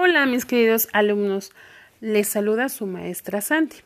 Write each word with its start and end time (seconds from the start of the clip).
Hola 0.00 0.26
mis 0.26 0.44
queridos 0.44 0.86
alumnos, 0.92 1.50
les 2.00 2.28
saluda 2.28 2.68
su 2.68 2.86
maestra 2.86 3.40
Santi. 3.40 3.78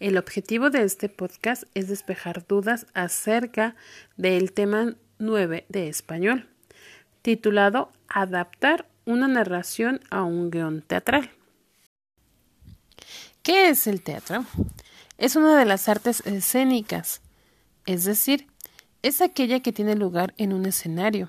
El 0.00 0.16
objetivo 0.16 0.70
de 0.70 0.84
este 0.84 1.10
podcast 1.10 1.64
es 1.74 1.86
despejar 1.86 2.46
dudas 2.46 2.86
acerca 2.94 3.76
del 4.16 4.52
tema 4.52 4.94
9 5.18 5.66
de 5.68 5.88
español, 5.88 6.48
titulado 7.20 7.92
Adaptar 8.08 8.88
una 9.04 9.28
narración 9.28 10.00
a 10.08 10.22
un 10.22 10.50
guion 10.50 10.80
teatral. 10.80 11.30
¿Qué 13.42 13.68
es 13.68 13.86
el 13.86 14.00
teatro? 14.00 14.46
Es 15.18 15.36
una 15.36 15.58
de 15.58 15.66
las 15.66 15.90
artes 15.90 16.22
escénicas, 16.24 17.20
es 17.84 18.04
decir, 18.04 18.46
es 19.02 19.20
aquella 19.20 19.60
que 19.60 19.74
tiene 19.74 19.94
lugar 19.94 20.32
en 20.38 20.54
un 20.54 20.64
escenario 20.64 21.28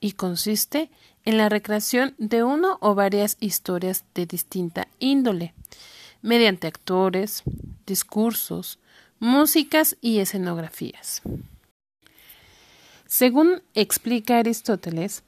y 0.00 0.14
consiste 0.14 0.80
en 0.80 0.90
la 1.24 1.48
recreación 1.48 2.14
de 2.18 2.42
uno 2.42 2.78
o 2.80 2.94
varias 2.94 3.36
historias 3.40 4.04
de 4.14 4.26
distinta 4.26 4.88
índole, 4.98 5.54
mediante 6.20 6.66
actores, 6.66 7.42
discursos, 7.86 8.78
músicas 9.20 9.96
y 10.00 10.18
escenografías. 10.18 11.22
Según 13.06 13.62
explica 13.74 14.38
Aristóteles, 14.38 15.22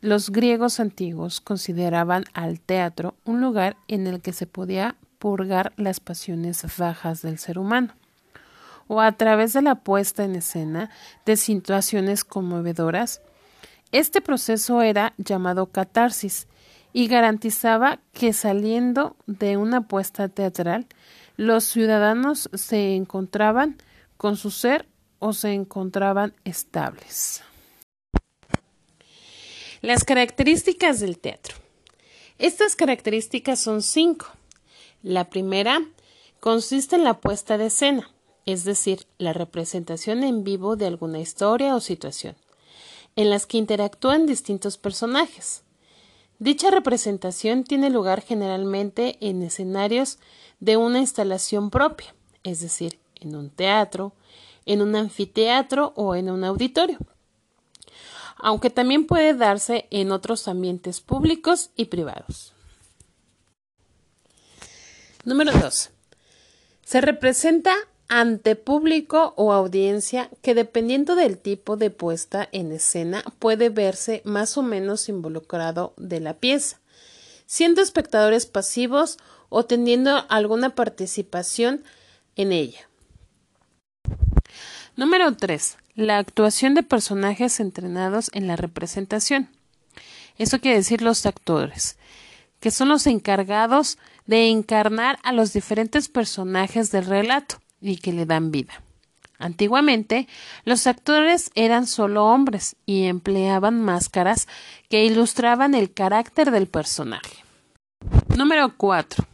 los 0.00 0.30
griegos 0.30 0.80
antiguos 0.80 1.40
consideraban 1.40 2.24
al 2.34 2.60
teatro 2.60 3.14
un 3.24 3.40
lugar 3.40 3.76
en 3.88 4.06
el 4.06 4.20
que 4.20 4.32
se 4.32 4.46
podía 4.46 4.96
purgar 5.18 5.72
las 5.76 5.98
pasiones 5.98 6.64
bajas 6.76 7.22
del 7.22 7.38
ser 7.38 7.58
humano, 7.58 7.94
o 8.86 9.00
a 9.00 9.12
través 9.12 9.52
de 9.52 9.62
la 9.62 9.76
puesta 9.76 10.24
en 10.24 10.36
escena 10.36 10.90
de 11.26 11.36
situaciones 11.36 12.24
conmovedoras 12.24 13.20
este 13.92 14.20
proceso 14.20 14.82
era 14.82 15.14
llamado 15.16 15.66
catarsis 15.66 16.46
y 16.92 17.08
garantizaba 17.08 18.00
que 18.12 18.32
saliendo 18.32 19.16
de 19.26 19.56
una 19.56 19.88
puesta 19.88 20.28
teatral, 20.28 20.86
los 21.36 21.64
ciudadanos 21.64 22.50
se 22.52 22.96
encontraban 22.96 23.76
con 24.16 24.36
su 24.36 24.50
ser 24.50 24.86
o 25.18 25.32
se 25.32 25.52
encontraban 25.52 26.34
estables. 26.44 27.42
Las 29.80 30.04
características 30.04 31.00
del 31.00 31.18
teatro. 31.18 31.56
Estas 32.38 32.76
características 32.76 33.60
son 33.60 33.82
cinco. 33.82 34.26
La 35.02 35.30
primera 35.30 35.80
consiste 36.40 36.96
en 36.96 37.04
la 37.04 37.20
puesta 37.20 37.58
de 37.58 37.66
escena, 37.66 38.10
es 38.44 38.64
decir, 38.64 39.06
la 39.18 39.32
representación 39.32 40.24
en 40.24 40.42
vivo 40.42 40.76
de 40.76 40.86
alguna 40.86 41.20
historia 41.20 41.74
o 41.74 41.80
situación 41.80 42.36
en 43.18 43.30
las 43.30 43.46
que 43.46 43.58
interactúan 43.58 44.26
distintos 44.26 44.78
personajes. 44.78 45.64
Dicha 46.38 46.70
representación 46.70 47.64
tiene 47.64 47.90
lugar 47.90 48.22
generalmente 48.22 49.18
en 49.20 49.42
escenarios 49.42 50.20
de 50.60 50.76
una 50.76 51.00
instalación 51.00 51.70
propia, 51.70 52.14
es 52.44 52.60
decir, 52.60 53.00
en 53.16 53.34
un 53.34 53.50
teatro, 53.50 54.12
en 54.66 54.82
un 54.82 54.94
anfiteatro 54.94 55.92
o 55.96 56.14
en 56.14 56.30
un 56.30 56.44
auditorio, 56.44 56.98
aunque 58.36 58.70
también 58.70 59.04
puede 59.04 59.34
darse 59.34 59.88
en 59.90 60.12
otros 60.12 60.46
ambientes 60.46 61.00
públicos 61.00 61.70
y 61.74 61.86
privados. 61.86 62.52
Número 65.24 65.50
2. 65.50 65.90
Se 66.84 67.00
representa 67.00 67.74
ante 68.08 68.56
público 68.56 69.34
o 69.36 69.52
audiencia 69.52 70.30
que 70.42 70.54
dependiendo 70.54 71.14
del 71.14 71.38
tipo 71.38 71.76
de 71.76 71.90
puesta 71.90 72.48
en 72.52 72.72
escena 72.72 73.22
puede 73.38 73.68
verse 73.68 74.22
más 74.24 74.56
o 74.56 74.62
menos 74.62 75.10
involucrado 75.10 75.92
de 75.98 76.20
la 76.20 76.34
pieza, 76.34 76.80
siendo 77.46 77.82
espectadores 77.82 78.46
pasivos 78.46 79.18
o 79.50 79.66
teniendo 79.66 80.24
alguna 80.30 80.74
participación 80.74 81.84
en 82.36 82.52
ella. 82.52 82.88
Número 84.96 85.36
3. 85.36 85.76
La 85.94 86.18
actuación 86.18 86.74
de 86.74 86.82
personajes 86.82 87.60
entrenados 87.60 88.30
en 88.32 88.46
la 88.46 88.56
representación. 88.56 89.50
Eso 90.38 90.60
quiere 90.60 90.78
decir 90.78 91.02
los 91.02 91.26
actores, 91.26 91.98
que 92.60 92.70
son 92.70 92.88
los 92.88 93.06
encargados 93.06 93.98
de 94.26 94.48
encarnar 94.48 95.18
a 95.22 95.32
los 95.32 95.52
diferentes 95.52 96.08
personajes 96.08 96.90
del 96.90 97.04
relato 97.04 97.60
y 97.80 97.96
que 97.96 98.12
le 98.12 98.26
dan 98.26 98.50
vida. 98.50 98.82
Antiguamente, 99.38 100.26
los 100.64 100.88
actores 100.88 101.52
eran 101.54 101.86
solo 101.86 102.26
hombres 102.26 102.74
y 102.86 103.04
empleaban 103.04 103.80
máscaras 103.80 104.48
que 104.88 105.04
ilustraban 105.04 105.74
el 105.74 105.92
carácter 105.92 106.50
del 106.50 106.66
personaje. 106.66 107.44
Número 108.36 108.76
4. 108.76 109.24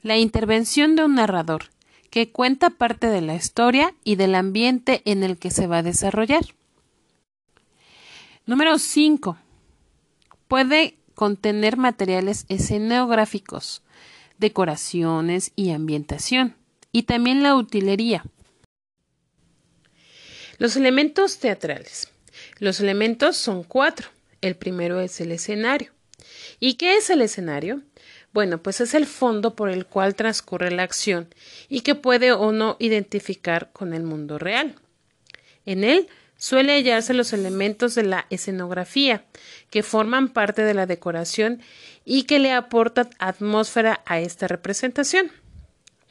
La 0.00 0.16
intervención 0.16 0.96
de 0.96 1.04
un 1.04 1.16
narrador, 1.16 1.66
que 2.10 2.30
cuenta 2.30 2.70
parte 2.70 3.08
de 3.08 3.20
la 3.20 3.34
historia 3.34 3.94
y 4.02 4.16
del 4.16 4.34
ambiente 4.34 5.02
en 5.04 5.22
el 5.22 5.36
que 5.36 5.50
se 5.50 5.66
va 5.66 5.78
a 5.78 5.82
desarrollar. 5.82 6.44
Número 8.46 8.78
5. 8.78 9.36
Puede 10.48 10.96
contener 11.14 11.76
materiales 11.76 12.46
escenográficos, 12.48 13.82
decoraciones 14.38 15.52
y 15.54 15.70
ambientación 15.70 16.56
y 16.92 17.04
también 17.04 17.42
la 17.42 17.56
utilería. 17.56 18.24
Los 20.58 20.76
elementos 20.76 21.38
teatrales. 21.38 22.08
Los 22.58 22.80
elementos 22.80 23.36
son 23.36 23.64
cuatro. 23.64 24.08
El 24.40 24.54
primero 24.54 25.00
es 25.00 25.20
el 25.20 25.32
escenario. 25.32 25.90
¿Y 26.60 26.74
qué 26.74 26.96
es 26.96 27.10
el 27.10 27.22
escenario? 27.22 27.82
Bueno, 28.32 28.62
pues 28.62 28.80
es 28.80 28.94
el 28.94 29.06
fondo 29.06 29.56
por 29.56 29.70
el 29.70 29.86
cual 29.86 30.14
transcurre 30.14 30.70
la 30.70 30.84
acción 30.84 31.34
y 31.68 31.80
que 31.80 31.94
puede 31.94 32.32
o 32.32 32.52
no 32.52 32.76
identificar 32.78 33.70
con 33.72 33.92
el 33.92 34.04
mundo 34.04 34.38
real. 34.38 34.76
En 35.66 35.84
él 35.84 36.08
suele 36.36 36.74
hallarse 36.74 37.14
los 37.14 37.32
elementos 37.32 37.94
de 37.94 38.04
la 38.04 38.26
escenografía, 38.30 39.24
que 39.70 39.82
forman 39.82 40.28
parte 40.28 40.62
de 40.62 40.74
la 40.74 40.86
decoración 40.86 41.60
y 42.04 42.24
que 42.24 42.38
le 42.38 42.52
aportan 42.52 43.10
atmósfera 43.18 44.02
a 44.06 44.20
esta 44.20 44.48
representación. 44.48 45.30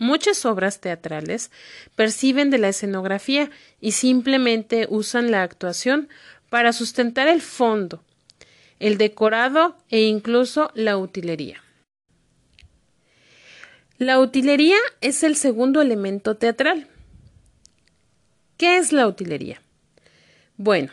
Muchas 0.01 0.45
obras 0.45 0.79
teatrales 0.79 1.51
perciben 1.95 2.49
de 2.49 2.57
la 2.57 2.69
escenografía 2.69 3.51
y 3.79 3.91
simplemente 3.91 4.87
usan 4.89 5.29
la 5.29 5.43
actuación 5.43 6.09
para 6.49 6.73
sustentar 6.73 7.27
el 7.27 7.39
fondo, 7.39 8.03
el 8.79 8.97
decorado 8.97 9.77
e 9.89 10.01
incluso 10.01 10.71
la 10.73 10.97
utilería. 10.97 11.61
La 13.99 14.19
utilería 14.19 14.77
es 15.01 15.21
el 15.21 15.35
segundo 15.35 15.81
elemento 15.81 16.35
teatral. 16.35 16.87
¿Qué 18.57 18.77
es 18.77 18.93
la 18.93 19.07
utilería? 19.07 19.61
Bueno, 20.57 20.91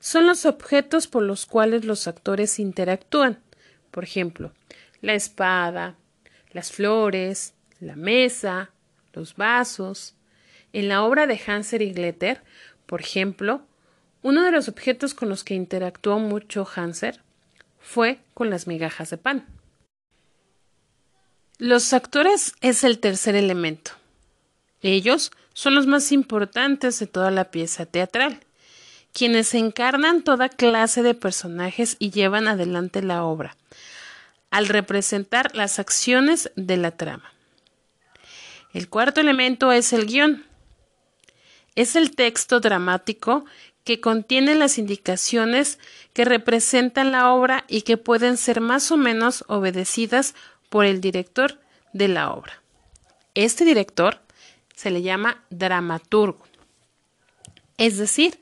son 0.00 0.26
los 0.26 0.44
objetos 0.44 1.06
por 1.06 1.22
los 1.22 1.46
cuales 1.46 1.84
los 1.84 2.08
actores 2.08 2.58
interactúan. 2.58 3.38
Por 3.92 4.02
ejemplo, 4.02 4.52
la 5.02 5.14
espada, 5.14 5.94
las 6.50 6.72
flores, 6.72 7.54
la 7.80 7.96
mesa, 7.96 8.70
los 9.12 9.36
vasos. 9.36 10.14
En 10.72 10.88
la 10.88 11.02
obra 11.02 11.26
de 11.26 11.40
Hanser 11.44 11.82
y 11.82 11.92
Gletter, 11.92 12.42
por 12.86 13.00
ejemplo, 13.00 13.62
uno 14.22 14.44
de 14.44 14.52
los 14.52 14.68
objetos 14.68 15.14
con 15.14 15.28
los 15.28 15.44
que 15.44 15.54
interactuó 15.54 16.18
mucho 16.18 16.68
Hanser 16.76 17.20
fue 17.80 18.20
con 18.34 18.50
las 18.50 18.66
migajas 18.66 19.10
de 19.10 19.16
pan. 19.16 19.46
Los 21.58 21.92
actores 21.92 22.54
es 22.60 22.84
el 22.84 23.00
tercer 23.00 23.34
elemento. 23.34 23.92
Ellos 24.82 25.30
son 25.52 25.74
los 25.74 25.86
más 25.86 26.12
importantes 26.12 26.98
de 26.98 27.06
toda 27.06 27.30
la 27.30 27.50
pieza 27.50 27.84
teatral, 27.84 28.40
quienes 29.12 29.54
encarnan 29.54 30.22
toda 30.22 30.48
clase 30.48 31.02
de 31.02 31.14
personajes 31.14 31.96
y 31.98 32.10
llevan 32.10 32.48
adelante 32.48 33.02
la 33.02 33.24
obra, 33.24 33.56
al 34.50 34.68
representar 34.68 35.54
las 35.54 35.78
acciones 35.78 36.50
de 36.56 36.76
la 36.76 36.92
trama. 36.92 37.30
El 38.72 38.88
cuarto 38.88 39.20
elemento 39.20 39.72
es 39.72 39.92
el 39.92 40.06
guion. 40.06 40.46
Es 41.74 41.96
el 41.96 42.14
texto 42.14 42.60
dramático 42.60 43.44
que 43.84 44.00
contiene 44.00 44.54
las 44.54 44.78
indicaciones 44.78 45.78
que 46.12 46.24
representan 46.24 47.12
la 47.12 47.32
obra 47.32 47.64
y 47.68 47.82
que 47.82 47.96
pueden 47.96 48.36
ser 48.36 48.60
más 48.60 48.90
o 48.92 48.96
menos 48.96 49.44
obedecidas 49.48 50.34
por 50.68 50.84
el 50.84 51.00
director 51.00 51.58
de 51.92 52.08
la 52.08 52.32
obra. 52.32 52.62
Este 53.34 53.64
director 53.64 54.20
se 54.74 54.90
le 54.90 55.02
llama 55.02 55.44
dramaturgo. 55.50 56.44
Es 57.78 57.96
decir, 57.98 58.40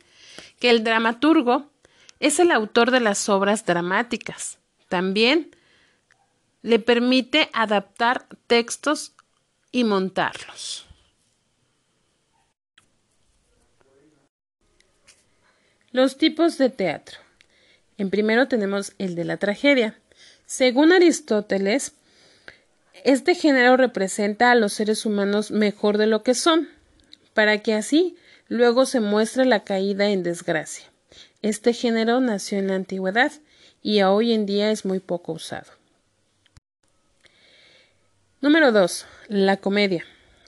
que 0.58 0.70
el 0.70 0.84
dramaturgo 0.84 1.70
es 2.20 2.38
el 2.40 2.50
autor 2.50 2.90
de 2.90 3.00
las 3.00 3.28
obras 3.28 3.64
dramáticas. 3.64 4.58
También 4.88 5.54
le 6.62 6.78
permite 6.78 7.48
adaptar 7.52 8.26
textos 8.46 9.12
y 9.73 9.85
montarlos. 9.85 10.87
Los 15.91 16.19
tipos 16.19 16.59
de 16.59 16.70
teatro. 16.70 17.19
En 17.97 18.11
primero 18.11 18.47
tenemos 18.47 18.93
el 18.99 19.15
de 19.15 19.25
la 19.25 19.38
tragedia. 19.38 19.99
Según 20.47 20.93
Aristóteles, 20.93 21.94
este 23.05 23.35
género 23.35 23.76
representa 23.76 24.50
a 24.50 24.55
los 24.55 24.73
seres 24.73 25.06
humanos 25.06 25.50
mejor 25.50 25.99
de 25.99 26.06
lo 26.06 26.23
que 26.23 26.35
son, 26.35 26.69
para 27.35 27.59
que 27.59 27.75
así 27.75 28.17
luego 28.49 28.87
se 28.87 29.00
muestre 29.00 29.44
la 29.44 29.64
caída 29.64 30.11
en 30.11 30.23
desgracia. 30.23 30.87
Este 31.43 31.73
género 31.73 32.21
nació 32.21 32.59
en 32.59 32.69
la 32.69 32.75
antigüedad 32.75 33.32
y 33.82 34.03
hoy 34.03 34.32
en 34.32 34.47
día 34.47 34.71
es 34.71 34.85
muy 34.85 35.00
poco 35.00 35.32
usado. 35.32 35.77
Número 38.40 38.70
2. 38.70 39.05
La 39.26 39.56
comedia. 39.56 40.05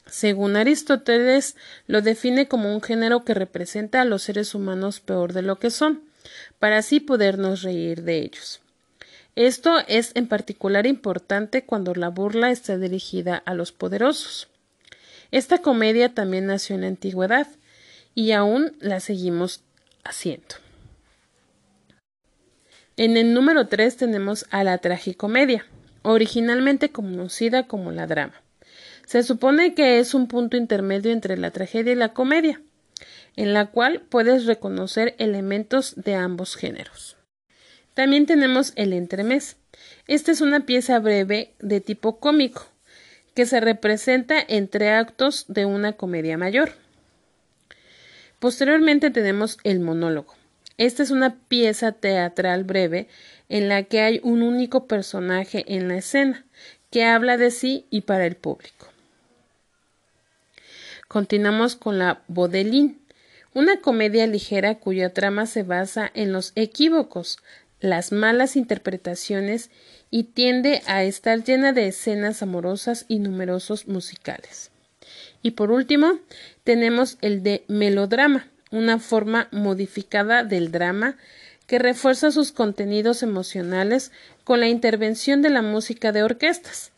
Según 0.07 0.55
Aristóteles, 0.55 1.57
lo 1.89 2.03
define 2.03 2.47
como 2.47 2.73
un 2.73 2.81
género 2.81 3.25
que 3.25 3.35
representa 3.35 4.01
a 4.01 4.05
los 4.05 4.23
seres 4.23 4.55
humanos 4.55 5.01
peor 5.01 5.33
de 5.33 5.43
lo 5.43 5.59
que 5.59 5.71
son, 5.71 6.05
para 6.61 6.79
así 6.79 7.01
podernos 7.01 7.63
reír 7.63 8.05
de 8.05 8.19
ellos. 8.19 8.61
Esto 9.35 9.81
es 9.89 10.13
en 10.15 10.29
particular 10.29 10.87
importante 10.87 11.65
cuando 11.65 11.93
la 11.97 12.11
burla 12.11 12.53
está 12.53 12.79
dirigida 12.79 13.43
a 13.45 13.55
los 13.55 13.73
poderosos. 13.73 14.47
Esta 15.33 15.59
comedia 15.59 16.15
también 16.15 16.47
nació 16.47 16.77
en 16.77 16.83
la 16.83 16.87
antigüedad 16.87 17.49
y 18.15 18.31
aún 18.31 18.77
la 18.79 19.01
seguimos 19.01 19.63
haciendo. 20.05 20.55
En 22.97 23.17
el 23.17 23.35
número 23.35 23.67
3 23.67 23.97
tenemos 23.97 24.47
a 24.51 24.63
la 24.63 24.79
tragicomedia 24.79 25.67
originalmente 26.03 26.91
conocida 26.91 27.67
como 27.67 27.93
la 27.93 28.07
drama. 28.07 28.43
Se 29.07 29.23
supone 29.23 29.75
que 29.75 29.99
es 29.99 30.15
un 30.15 30.29
punto 30.29 30.57
intermedio 30.57 31.11
entre 31.13 31.37
la 31.37 31.51
tragedia 31.51 31.93
y 31.93 31.97
la 31.97 32.13
comedia, 32.13 32.61
en 33.37 33.53
la 33.53 33.67
cual 33.67 34.03
puedes 34.09 34.47
reconocer 34.47 35.15
elementos 35.19 35.95
de 35.97 36.15
ambos 36.15 36.57
géneros. 36.57 37.17
También 37.95 38.27
tenemos 38.27 38.73
el 38.77 38.93
entremés. 38.93 39.57
Esta 40.07 40.33
es 40.33 40.41
una 40.41 40.65
pieza 40.65 40.99
breve 41.01 41.55
de 41.59 41.81
tipo 41.81 42.21
cómico, 42.21 42.67
que 43.35 43.47
se 43.47 43.61
representa 43.61 44.37
entre 44.47 44.91
actos 44.91 45.45
de 45.49 45.65
una 45.65 45.95
comedia 45.95 46.39
mayor. 46.39 46.73
Posteriormente 48.39 49.11
tenemos 49.11 49.59
el 49.65 49.81
monólogo. 49.81 50.40
Esta 50.81 51.03
es 51.03 51.11
una 51.11 51.37
pieza 51.37 51.93
teatral 51.93 52.65
breve 52.65 53.07
en 53.51 53.69
la 53.69 53.83
que 53.83 54.01
hay 54.01 54.19
un 54.23 54.41
único 54.41 54.87
personaje 54.87 55.63
en 55.69 55.89
la 55.89 55.99
escena 55.99 56.47
que 56.91 57.05
habla 57.05 57.37
de 57.37 57.51
sí 57.51 57.85
y 57.91 58.01
para 58.01 58.25
el 58.25 58.35
público. 58.35 58.87
Continuamos 61.07 61.77
con 61.77 61.99
la 61.99 62.23
Baudelin, 62.29 62.99
una 63.53 63.83
comedia 63.83 64.27
ligera 64.27 64.77
cuya 64.77 65.13
trama 65.13 65.45
se 65.45 65.65
basa 65.65 66.11
en 66.15 66.33
los 66.33 66.53
equívocos, 66.55 67.41
las 67.81 68.11
malas 68.11 68.57
interpretaciones 68.57 69.69
y 70.11 70.23
tiende 70.33 70.81
a 70.87 71.05
estar 71.05 71.45
llena 71.45 71.75
de 71.75 71.89
escenas 71.89 72.43
amorosas 72.43 73.05
y 73.07 73.19
numerosos 73.19 73.87
musicales. 73.87 74.71
Y 75.43 75.51
por 75.51 75.73
último, 75.73 76.21
tenemos 76.65 77.19
el 77.21 77.43
de 77.43 77.65
melodrama, 77.69 78.47
una 78.71 78.99
forma 78.99 79.49
modificada 79.51 80.45
del 80.45 80.71
drama 80.71 81.17
que 81.67 81.79
refuerza 81.79 82.31
sus 82.31 82.53
contenidos 82.53 83.23
emocionales 83.23 84.13
con 84.45 84.61
la 84.61 84.69
intervención 84.69 85.43
de 85.43 85.51
la 85.51 85.63
música 85.63 86.13
de 86.13 86.23
orquestas, 86.23 86.93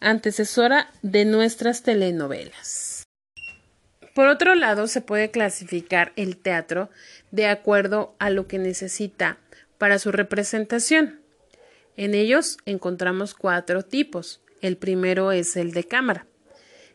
antecesora 0.00 0.90
de 1.02 1.24
nuestras 1.24 1.82
telenovelas. 1.82 3.04
Por 4.14 4.28
otro 4.28 4.54
lado, 4.54 4.86
se 4.86 5.00
puede 5.00 5.30
clasificar 5.30 6.12
el 6.16 6.36
teatro 6.36 6.90
de 7.30 7.46
acuerdo 7.46 8.14
a 8.18 8.30
lo 8.30 8.48
que 8.48 8.58
necesita 8.58 9.38
para 9.78 9.98
su 9.98 10.12
representación. 10.12 11.20
En 11.96 12.14
ellos 12.14 12.58
encontramos 12.66 13.34
cuatro 13.34 13.82
tipos. 13.82 14.40
El 14.60 14.76
primero 14.76 15.30
es 15.30 15.56
el 15.56 15.72
de 15.72 15.84
cámara. 15.84 16.26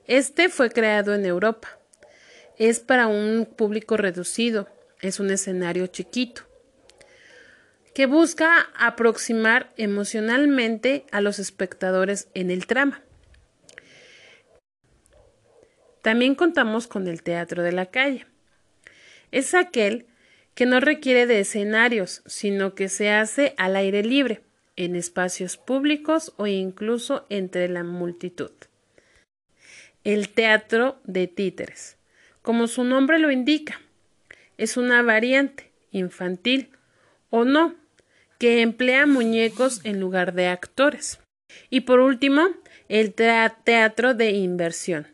Este 0.05 0.49
fue 0.49 0.69
creado 0.69 1.13
en 1.13 1.25
Europa 1.25 1.79
es 2.57 2.79
para 2.79 3.07
un 3.07 3.45
público 3.45 3.97
reducido, 3.97 4.67
es 5.01 5.19
un 5.19 5.31
escenario 5.31 5.87
chiquito, 5.87 6.43
que 7.93 8.05
busca 8.05 8.69
aproximar 8.75 9.71
emocionalmente 9.77 11.05
a 11.11 11.21
los 11.21 11.39
espectadores 11.39 12.27
en 12.33 12.51
el 12.51 12.65
trama. 12.65 13.03
También 16.01 16.35
contamos 16.35 16.87
con 16.87 17.07
el 17.07 17.23
teatro 17.23 17.63
de 17.63 17.71
la 17.71 17.85
calle. 17.85 18.25
Es 19.31 19.53
aquel 19.53 20.05
que 20.53 20.65
no 20.65 20.79
requiere 20.79 21.25
de 21.25 21.39
escenarios, 21.39 22.21
sino 22.25 22.75
que 22.75 22.89
se 22.89 23.09
hace 23.11 23.55
al 23.57 23.75
aire 23.75 24.03
libre, 24.03 24.41
en 24.75 24.95
espacios 24.95 25.57
públicos 25.57 26.33
o 26.37 26.47
incluso 26.47 27.25
entre 27.29 27.67
la 27.69 27.83
multitud. 27.83 28.51
El 30.03 30.29
teatro 30.29 30.99
de 31.05 31.27
títeres. 31.27 31.97
Como 32.43 32.67
su 32.67 32.83
nombre 32.83 33.19
lo 33.19 33.31
indica, 33.31 33.79
es 34.57 34.75
una 34.75 35.01
variante 35.01 35.71
infantil 35.91 36.69
o 37.29 37.45
no 37.45 37.73
que 38.37 38.61
emplea 38.61 39.05
muñecos 39.05 39.79
en 39.85 40.01
lugar 40.01 40.33
de 40.33 40.47
actores. 40.47 41.21
Y 41.69 41.81
por 41.81 42.01
último, 42.01 42.49
el 42.89 43.13
teatro 43.13 44.13
de 44.13 44.31
inversión. 44.31 45.07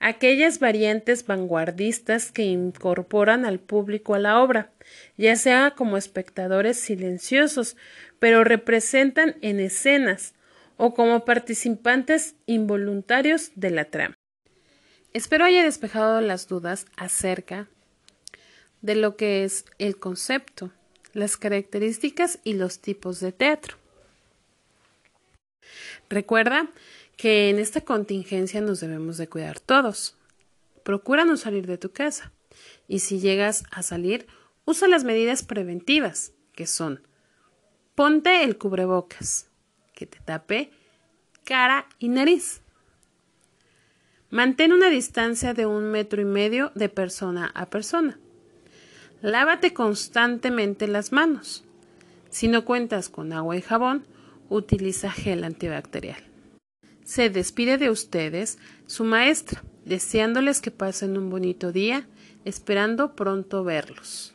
Aquellas 0.00 0.60
variantes 0.60 1.26
vanguardistas 1.26 2.32
que 2.32 2.44
incorporan 2.44 3.44
al 3.44 3.60
público 3.60 4.14
a 4.14 4.18
la 4.18 4.40
obra, 4.40 4.72
ya 5.18 5.36
sea 5.36 5.72
como 5.76 5.98
espectadores 5.98 6.78
silenciosos, 6.78 7.76
pero 8.18 8.44
representan 8.44 9.36
en 9.42 9.60
escenas 9.60 10.32
o 10.78 10.94
como 10.94 11.26
participantes 11.26 12.34
involuntarios 12.46 13.52
de 13.56 13.70
la 13.70 13.84
trama. 13.84 14.16
Espero 15.14 15.44
haya 15.44 15.62
despejado 15.62 16.20
las 16.20 16.48
dudas 16.48 16.86
acerca 16.96 17.68
de 18.80 18.94
lo 18.94 19.16
que 19.16 19.44
es 19.44 19.66
el 19.78 19.98
concepto, 19.98 20.70
las 21.12 21.36
características 21.36 22.38
y 22.44 22.54
los 22.54 22.80
tipos 22.80 23.20
de 23.20 23.32
teatro. 23.32 23.76
Recuerda 26.08 26.70
que 27.16 27.50
en 27.50 27.58
esta 27.58 27.82
contingencia 27.82 28.60
nos 28.60 28.80
debemos 28.80 29.18
de 29.18 29.28
cuidar 29.28 29.60
todos. 29.60 30.16
Procura 30.82 31.24
no 31.24 31.36
salir 31.36 31.66
de 31.66 31.78
tu 31.78 31.92
casa 31.92 32.32
y 32.88 33.00
si 33.00 33.20
llegas 33.20 33.64
a 33.70 33.82
salir, 33.82 34.26
usa 34.64 34.88
las 34.88 35.04
medidas 35.04 35.42
preventivas, 35.42 36.32
que 36.54 36.66
son 36.66 37.06
ponte 37.94 38.44
el 38.44 38.56
cubrebocas, 38.56 39.48
que 39.94 40.06
te 40.06 40.18
tape 40.20 40.70
cara 41.44 41.86
y 41.98 42.08
nariz. 42.08 42.62
Mantén 44.32 44.72
una 44.72 44.88
distancia 44.88 45.52
de 45.52 45.66
un 45.66 45.90
metro 45.90 46.22
y 46.22 46.24
medio 46.24 46.72
de 46.74 46.88
persona 46.88 47.52
a 47.54 47.66
persona. 47.66 48.18
Lávate 49.20 49.74
constantemente 49.74 50.88
las 50.88 51.12
manos. 51.12 51.64
Si 52.30 52.48
no 52.48 52.64
cuentas 52.64 53.10
con 53.10 53.34
agua 53.34 53.58
y 53.58 53.60
jabón, 53.60 54.06
utiliza 54.48 55.12
gel 55.12 55.44
antibacterial. 55.44 56.16
Se 57.04 57.28
despide 57.28 57.76
de 57.76 57.90
ustedes 57.90 58.56
su 58.86 59.04
maestra, 59.04 59.62
deseándoles 59.84 60.62
que 60.62 60.70
pasen 60.70 61.18
un 61.18 61.28
bonito 61.28 61.70
día, 61.70 62.06
esperando 62.46 63.14
pronto 63.14 63.64
verlos. 63.64 64.34